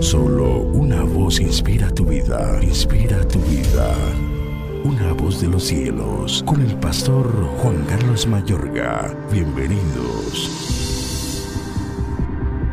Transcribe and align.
Solo 0.00 0.60
una 0.60 1.02
voz 1.02 1.40
inspira 1.40 1.90
tu 1.90 2.04
vida, 2.04 2.58
inspira 2.62 3.26
tu 3.28 3.38
vida. 3.40 3.94
Una 4.84 5.12
voz 5.12 5.40
de 5.40 5.48
los 5.48 5.64
cielos, 5.64 6.42
con 6.46 6.60
el 6.60 6.74
pastor 6.76 7.30
Juan 7.58 7.84
Carlos 7.88 8.26
Mayorga. 8.26 9.16
Bienvenidos. 9.32 10.50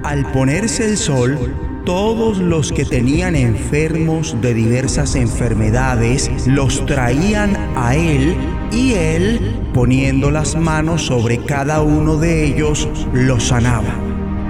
Al 0.03 0.31
ponerse 0.31 0.89
el 0.89 0.97
sol, 0.97 1.37
todos 1.85 2.39
los 2.39 2.71
que 2.71 2.85
tenían 2.85 3.35
enfermos 3.35 4.35
de 4.41 4.53
diversas 4.53 5.15
enfermedades 5.15 6.31
los 6.47 6.85
traían 6.85 7.55
a 7.75 7.95
él 7.95 8.35
y 8.71 8.93
él, 8.93 9.55
poniendo 9.73 10.31
las 10.31 10.55
manos 10.55 11.05
sobre 11.05 11.37
cada 11.37 11.81
uno 11.81 12.17
de 12.17 12.45
ellos, 12.45 12.89
los 13.13 13.45
sanaba. 13.45 14.02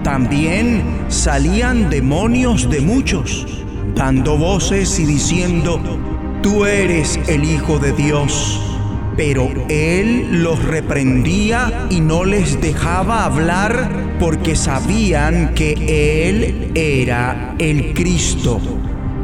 También 0.04 0.84
salían 1.08 1.90
demonios 1.90 2.70
de 2.70 2.82
muchos, 2.82 3.48
dando 3.96 4.38
voces 4.38 5.00
y 5.00 5.06
diciendo, 5.06 5.80
Tú 6.44 6.66
eres 6.66 7.18
el 7.30 7.46
Hijo 7.46 7.80
de 7.80 7.94
Dios. 7.94 8.62
Pero 9.16 9.48
él 9.70 10.44
los 10.44 10.62
reprendía 10.64 11.88
y 11.90 12.02
no 12.02 12.26
les 12.26 12.60
dejaba 12.60 13.24
hablar 13.24 14.18
porque 14.20 14.56
sabían 14.56 15.54
que 15.54 16.28
él 16.28 16.72
era 16.76 17.56
el 17.60 17.94
Cristo. 17.94 18.60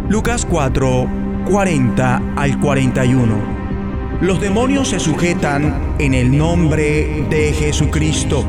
Lucas 0.08 0.46
4, 0.50 1.08
40 1.52 2.22
al 2.38 2.60
41. 2.60 3.36
Los 4.22 4.40
demonios 4.40 4.90
se 4.90 5.00
sujetan 5.00 5.96
en 6.00 6.14
el 6.14 6.38
nombre 6.38 7.26
de 7.30 7.52
Jesucristo. 7.52 8.46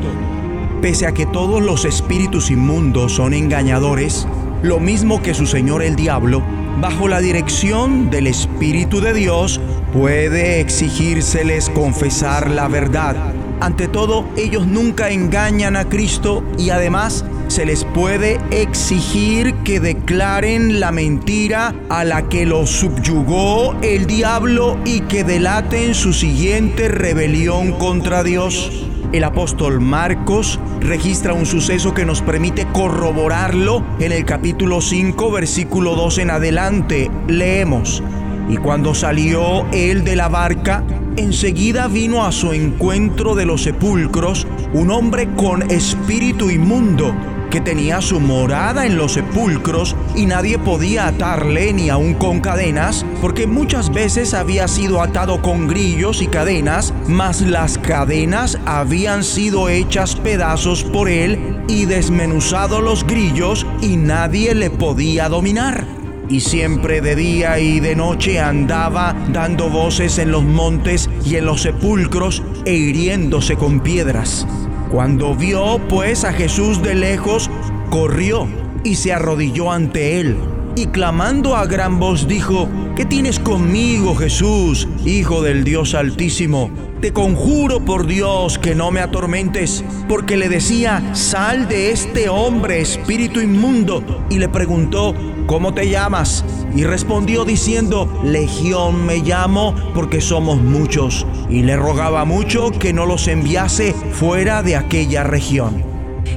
Pese 0.81 1.05
a 1.05 1.13
que 1.13 1.27
todos 1.27 1.61
los 1.61 1.85
espíritus 1.85 2.49
inmundos 2.49 3.13
son 3.13 3.35
engañadores, 3.35 4.27
lo 4.63 4.79
mismo 4.79 5.21
que 5.21 5.35
su 5.35 5.45
señor 5.45 5.83
el 5.83 5.95
diablo, 5.95 6.41
bajo 6.79 7.07
la 7.07 7.19
dirección 7.19 8.09
del 8.09 8.25
Espíritu 8.25 8.99
de 8.99 9.13
Dios, 9.13 9.61
puede 9.93 10.59
exigírseles 10.59 11.69
confesar 11.69 12.49
la 12.49 12.67
verdad. 12.67 13.15
Ante 13.59 13.87
todo, 13.87 14.25
ellos 14.37 14.65
nunca 14.65 15.11
engañan 15.11 15.75
a 15.75 15.87
Cristo 15.87 16.43
y 16.57 16.71
además 16.71 17.25
se 17.47 17.63
les 17.67 17.85
puede 17.85 18.39
exigir 18.49 19.53
que 19.63 19.79
declaren 19.79 20.79
la 20.79 20.91
mentira 20.91 21.75
a 21.89 22.03
la 22.03 22.27
que 22.27 22.47
los 22.47 22.71
subyugó 22.71 23.75
el 23.83 24.07
diablo 24.07 24.79
y 24.83 25.01
que 25.01 25.23
delaten 25.23 25.93
su 25.93 26.11
siguiente 26.11 26.87
rebelión 26.87 27.73
contra 27.73 28.23
Dios. 28.23 28.87
El 29.11 29.25
apóstol 29.25 29.81
Marcos 29.81 30.57
registra 30.79 31.33
un 31.33 31.45
suceso 31.45 31.93
que 31.93 32.05
nos 32.05 32.21
permite 32.21 32.65
corroborarlo 32.71 33.83
en 33.99 34.13
el 34.13 34.23
capítulo 34.23 34.79
5, 34.79 35.31
versículo 35.31 35.95
2 35.95 36.19
en 36.19 36.29
adelante. 36.31 37.11
Leemos, 37.27 38.01
y 38.47 38.55
cuando 38.55 38.95
salió 38.95 39.65
él 39.73 40.05
de 40.05 40.15
la 40.15 40.29
barca, 40.29 40.85
enseguida 41.17 41.89
vino 41.89 42.23
a 42.23 42.31
su 42.31 42.53
encuentro 42.53 43.35
de 43.35 43.45
los 43.45 43.63
sepulcros 43.63 44.47
un 44.73 44.91
hombre 44.91 45.27
con 45.35 45.69
espíritu 45.69 46.49
inmundo 46.49 47.13
que 47.51 47.61
tenía 47.61 48.01
su 48.01 48.19
morada 48.19 48.87
en 48.87 48.97
los 48.97 49.13
sepulcros 49.13 49.95
y 50.15 50.25
nadie 50.25 50.57
podía 50.57 51.07
atarle 51.07 51.73
ni 51.73 51.89
aun 51.89 52.15
con 52.15 52.39
cadenas, 52.39 53.05
porque 53.21 53.45
muchas 53.45 53.93
veces 53.93 54.33
había 54.33 54.67
sido 54.67 55.01
atado 55.01 55.41
con 55.41 55.67
grillos 55.67 56.21
y 56.21 56.27
cadenas, 56.27 56.93
mas 57.07 57.41
las 57.41 57.77
cadenas 57.77 58.57
habían 58.65 59.23
sido 59.23 59.69
hechas 59.69 60.15
pedazos 60.15 60.83
por 60.83 61.09
él 61.09 61.61
y 61.67 61.85
desmenuzado 61.85 62.81
los 62.81 63.05
grillos 63.05 63.67
y 63.81 63.97
nadie 63.97 64.55
le 64.55 64.69
podía 64.69 65.29
dominar. 65.29 65.85
Y 66.29 66.39
siempre 66.39 67.01
de 67.01 67.17
día 67.17 67.59
y 67.59 67.81
de 67.81 67.97
noche 67.97 68.39
andaba 68.39 69.13
dando 69.33 69.69
voces 69.69 70.17
en 70.17 70.31
los 70.31 70.43
montes 70.43 71.09
y 71.25 71.35
en 71.35 71.45
los 71.45 71.63
sepulcros 71.63 72.41
e 72.63 72.73
hiriéndose 72.73 73.57
con 73.57 73.81
piedras. 73.81 74.47
Cuando 74.91 75.33
vio 75.35 75.79
pues 75.87 76.25
a 76.25 76.33
Jesús 76.33 76.81
de 76.81 76.95
lejos, 76.95 77.49
corrió 77.89 78.45
y 78.83 78.95
se 78.95 79.13
arrodilló 79.13 79.71
ante 79.71 80.19
él. 80.19 80.35
Y 80.75 80.87
clamando 80.87 81.55
a 81.55 81.65
gran 81.65 81.97
voz 81.97 82.27
dijo, 82.27 82.67
¿qué 82.97 83.05
tienes 83.05 83.39
conmigo 83.39 84.15
Jesús, 84.15 84.89
Hijo 85.05 85.41
del 85.41 85.63
Dios 85.63 85.95
Altísimo? 85.95 86.69
Te 86.99 87.13
conjuro 87.13 87.85
por 87.85 88.05
Dios 88.05 88.59
que 88.59 88.75
no 88.75 88.91
me 88.91 88.99
atormentes, 88.99 89.83
porque 90.09 90.35
le 90.35 90.49
decía, 90.49 91.01
sal 91.13 91.69
de 91.69 91.91
este 91.91 92.27
hombre, 92.27 92.81
espíritu 92.81 93.39
inmundo. 93.39 94.25
Y 94.29 94.39
le 94.39 94.49
preguntó, 94.49 95.15
¿cómo 95.47 95.73
te 95.73 95.89
llamas? 95.89 96.45
Y 96.75 96.83
respondió 96.83 97.43
diciendo, 97.43 98.21
Legión 98.23 99.05
me 99.05 99.19
llamo 99.19 99.73
porque 99.95 100.21
somos 100.21 100.61
muchos. 100.61 101.25
Y 101.51 101.63
le 101.63 101.75
rogaba 101.75 102.25
mucho 102.25 102.71
que 102.71 102.93
no 102.93 103.05
los 103.05 103.27
enviase 103.27 103.93
fuera 103.93 104.63
de 104.63 104.77
aquella 104.77 105.23
región. 105.23 105.83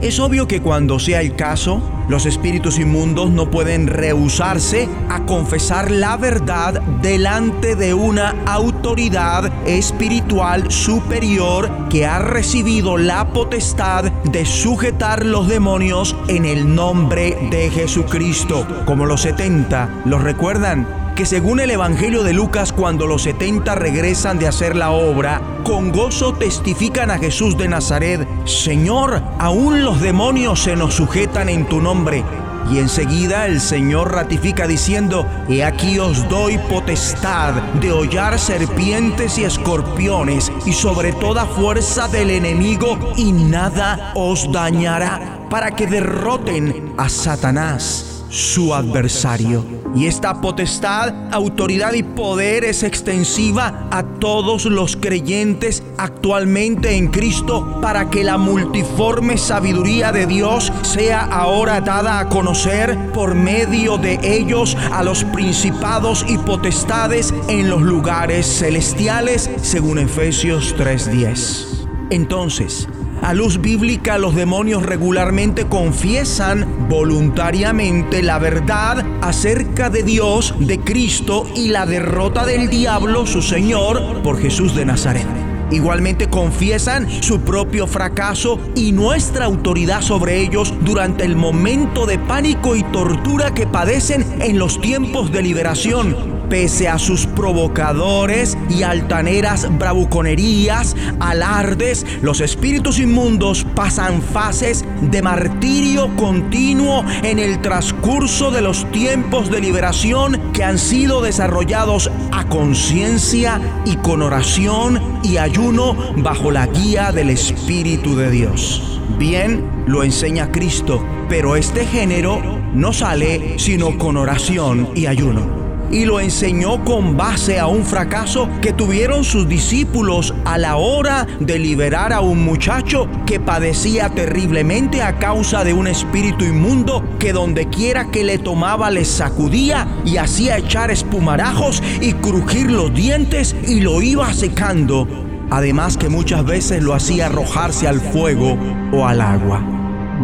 Es 0.03 0.19
obvio 0.19 0.47
que 0.49 0.61
cuando 0.61 0.99
sea 0.99 1.21
el 1.21 1.35
caso, 1.37 1.81
los 2.09 2.27
espíritus 2.27 2.79
inmundos 2.79 3.31
no 3.31 3.51
pueden 3.51 3.87
rehusarse 3.87 4.89
a 5.09 5.25
confesar 5.25 5.91
la 5.91 6.17
verdad 6.17 6.83
delante 7.01 7.77
de 7.77 7.95
una 7.95 8.35
autoridad 8.45 9.51
espiritual 9.67 10.71
superior 10.71 11.71
que 11.89 12.07
ha 12.07 12.19
recibido 12.19 12.99
la 12.99 13.33
potestad 13.33 14.05
de 14.05 14.45
sujetar 14.45 15.25
los 15.25 15.49
demonios 15.49 16.17
en 16.29 16.45
el 16.45 16.75
nombre 16.75 17.39
de 17.51 17.71
Jesucristo. 17.71 18.67
Como 18.85 19.07
los 19.07 19.23
70, 19.23 20.03
¿los 20.05 20.23
recuerdan? 20.23 21.04
Que 21.15 21.27
según 21.27 21.61
el 21.61 21.71
Evangelio 21.71 22.25
de 22.25 22.33
Lucas, 22.33 22.73
cuando 22.73 23.07
los 23.07 23.23
70 23.23 23.75
regresan 23.77 24.39
de 24.39 24.49
hacer 24.49 24.75
la 24.75 24.91
obra, 24.91 25.41
con 25.65 25.93
gozo 25.93 26.35
testifican 26.35 27.11
a 27.11 27.19
Jesús 27.19 27.57
de 27.57 27.69
Nazaret, 27.69 28.27
Señor, 28.47 29.23
aún 29.39 29.85
los 29.85 30.01
demonios 30.01 30.61
se 30.61 30.75
nos 30.75 30.95
sujetan 30.95 31.49
en 31.49 31.67
tu 31.67 31.81
nombre. 31.81 32.25
Y 32.73 32.79
enseguida 32.79 33.47
el 33.47 33.61
Señor 33.61 34.13
ratifica 34.13 34.67
diciendo, 34.67 35.27
He 35.49 35.63
aquí 35.63 35.99
os 35.99 36.29
doy 36.29 36.59
potestad 36.59 37.55
de 37.81 37.93
hollar 37.93 38.39
serpientes 38.39 39.39
y 39.39 39.45
escorpiones 39.45 40.51
y 40.67 40.73
sobre 40.73 41.13
toda 41.13 41.45
fuerza 41.45 42.09
del 42.09 42.31
enemigo 42.31 42.99
y 43.17 43.33
nada 43.33 44.13
os 44.17 44.51
dañará, 44.51 45.47
para 45.51 45.71
que 45.73 45.87
derroten 45.87 46.95
a 46.97 47.09
Satanás 47.09 48.14
su 48.35 48.75
adversario. 48.75 49.65
Y 49.95 50.07
esta 50.07 50.41
potestad, 50.41 51.33
autoridad 51.33 51.93
y 51.93 52.03
poder 52.03 52.65
es 52.65 52.83
extensiva 52.83 53.87
a 53.93 54.03
todos 54.03 54.65
los 54.65 54.97
creyentes 54.97 55.85
actualmente 55.99 56.97
en 56.97 57.09
Cristo 57.09 57.79
para 57.81 58.11
que 58.11 58.25
la 58.25 58.37
multiforme 58.37 59.39
sabiduría 59.39 60.11
de 60.11 60.27
Dios 60.27 60.73
sea 60.83 61.21
ahora 61.21 61.81
dada 61.81 62.19
a 62.19 62.29
conocer 62.29 63.13
por 63.13 63.37
medio 63.37 63.99
de 63.99 64.19
ellos 64.25 64.77
a 64.91 65.05
los 65.05 65.23
principados 65.23 66.27
y 66.29 66.37
potestades 66.39 67.33
en 67.47 67.71
los 67.71 67.83
lugares 67.83 68.47
celestiales, 68.47 69.49
según 69.63 70.01
Efesios 70.01 70.75
3:10. 70.77 71.87
Entonces, 72.11 72.89
a 73.25 73.33
luz 73.33 73.59
bíblica 73.63 74.19
los 74.19 74.35
demonios 74.35 74.83
regularmente 74.83 75.67
confiesan 75.67 76.89
voluntariamente 76.91 78.23
la 78.23 78.39
verdad 78.39 79.03
acerca 79.23 79.89
de 79.89 80.03
Dios, 80.03 80.55
de 80.59 80.79
Cristo 80.81 81.47
y 81.57 81.69
la 81.69 81.87
derrota 81.87 82.45
del 82.45 82.69
diablo, 82.69 83.27
su 83.27 83.41
Señor, 83.41 84.21
por 84.23 84.39
Jesús 84.39 84.75
de 84.75 84.85
Nazaret. 84.85 85.44
Igualmente 85.71 86.29
confiesan 86.29 87.09
su 87.23 87.41
propio 87.41 87.87
fracaso 87.87 88.61
y 88.75 88.93
nuestra 88.93 89.47
autoridad 89.47 90.03
sobre 90.03 90.41
ellos 90.41 90.75
durante 90.83 91.25
el 91.25 91.37
momento 91.37 92.07
de 92.07 92.19
pánico 92.19 92.77
y 92.77 92.83
tortura 92.85 93.55
que 93.55 93.67
padecen 93.67 94.25
en 94.41 94.59
los 94.59 94.81
tiempos 94.81 95.33
de 95.33 95.43
liberación. 95.43 96.35
Pese 96.49 96.89
a 96.89 96.99
sus 96.99 97.27
provocadores 97.27 98.57
y 98.69 98.83
altaneras 98.83 99.67
bravuconerías, 99.79 100.95
alardes, 101.19 102.05
los 102.21 102.41
espíritus 102.41 102.99
inmundos 102.99 103.67
pasan 103.75 104.21
fases 104.23 104.85
de 105.01 105.23
martirio 105.23 106.15
continuo 106.17 107.05
en 107.23 107.39
el 107.39 107.61
transcurso 107.63 108.51
de 108.51 108.61
los 108.61 108.91
tiempos 108.93 109.51
de 109.51 109.61
liberación 109.61 110.53
que 110.53 110.65
han 110.65 110.79
sido 110.79 111.23
desarrollados 111.23 112.11
a 112.31 112.45
conciencia 112.45 113.61
y 113.87 113.97
con 113.97 114.23
oración 114.23 115.01
y 115.23 115.39
ayuno 115.55 115.97
bajo 116.17 116.51
la 116.51 116.67
guía 116.67 117.13
del 117.13 117.31
Espíritu 117.31 118.17
de 118.17 118.29
Dios. 118.29 119.01
Bien, 119.19 119.65
lo 119.87 120.03
enseña 120.03 120.51
Cristo, 120.51 121.01
pero 121.29 121.55
este 121.55 121.87
género 121.87 122.43
no 122.75 122.93
sale 122.93 123.57
sino 123.61 123.97
con 123.97 124.17
oración 124.17 124.89
y 124.97 125.07
ayuno. 125.07 125.63
y 125.93 126.07
lo 126.07 126.19
enseñó 126.19 126.83
con 126.83 127.17
base 127.17 127.61
a 127.61 127.69
un 127.69 127.85
fracaso 127.85 128.49
que 128.61 128.73
tuvieron 128.73 129.23
sus 129.23 129.47
discípulos 129.47 130.35
a 130.45 130.59
la 130.59 130.75
hora 130.75 131.25
de 131.39 131.59
liberar 131.59 132.13
a 132.13 132.21
un 132.21 132.43
muchacho 132.43 133.07
que 133.27 133.39
padecía 133.39 134.09
terriblemente 134.09 135.03
a 135.03 135.19
causa 135.19 135.63
de 135.63 135.73
un 135.73 135.87
espíritu 135.87 136.47
inmundo 136.47 137.05
que 137.21 137.33
donde 137.33 137.69
quiera 137.69 138.11
que 138.11 138.25
le 138.25 138.39
tomaba 138.39 138.91
le 138.91 139.05
sacudía 139.05 139.87
y 140.05 140.17
hacía 140.17 140.57
echar 140.57 140.91
espumarajos 140.91 141.81
y 142.01 142.15
crujir 142.15 142.73
los 142.73 142.93
dientes 142.93 143.55
y 143.69 143.81
lo 143.81 144.03
iba 144.03 144.33
secando. 144.33 145.07
Además 145.51 145.97
que 145.97 146.09
muchas 146.09 146.45
veces 146.45 146.83
lo 146.83 146.95
hacía 146.95 147.27
arrojarse 147.27 147.87
al 147.89 148.01
fuego 148.01 148.57
o 148.93 149.07
al 149.07 149.21
agua. 149.21 149.63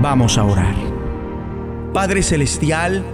Vamos 0.03 0.39
a 0.39 0.45
orar. 0.45 0.75
Padre 1.93 2.23
Celestial, 2.23 3.05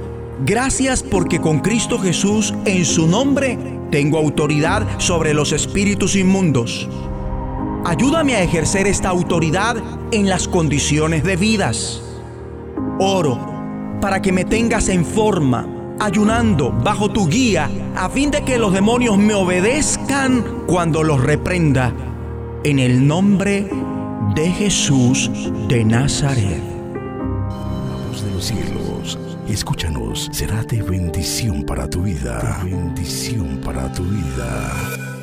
Gracias 0.45 1.03
porque 1.03 1.41
con 1.41 1.61
Cristo 1.61 1.99
Jesús 1.99 2.53
en 2.67 2.85
su 2.85 3.07
nombre 3.07 3.59
tengo 3.91 4.19
autoridad 4.19 4.87
sobre 4.99 5.33
los 5.33 5.53
espíritus 5.53 6.15
inmundos. 6.15 6.87
Ayúdame 7.87 8.35
a 8.35 8.43
ejercer 8.43 8.87
esta 8.87 9.09
autoridad 9.09 9.77
en 10.13 10.29
las 10.29 10.47
condiciones 10.47 11.25
debidas. 11.25 12.03
Oro 12.99 13.39
para 14.03 14.21
que 14.21 14.31
me 14.31 14.45
tengas 14.45 14.91
en 14.91 15.07
forma, 15.07 15.67
ayunando 16.01 16.73
bajo 16.73 17.11
tu 17.11 17.29
guía, 17.29 17.71
a 17.95 18.09
fin 18.09 18.31
de 18.31 18.43
que 18.43 18.59
los 18.59 18.73
demonios 18.73 19.19
me 19.19 19.35
obedezcan 19.35 20.65
cuando 20.67 21.03
los 21.03 21.23
reprenda. 21.23 21.93
En 22.65 22.79
el 22.79 23.07
nombre 23.07 23.71
de 24.35 24.51
Jesús 24.51 25.31
de 25.69 25.85
Nazaret. 25.85 26.63
de 28.23 28.31
los 28.33 28.45
cielos 28.45 29.19
Escúchanos, 29.49 30.29
será 30.33 30.65
de 30.65 30.83
bendición 30.83 31.63
para 31.63 31.89
tu 31.89 32.03
vida. 32.03 32.61
bendición 32.65 33.61
para 33.65 33.93
tu 33.93 34.03
vida. 34.03 35.16